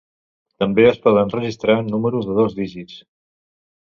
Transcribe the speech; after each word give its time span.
També 0.61 0.85
es 0.91 0.97
poden 1.03 1.33
registrar 1.33 1.75
números 1.91 2.27
de 2.29 2.37
dos 2.39 2.57
dígits. 2.61 2.97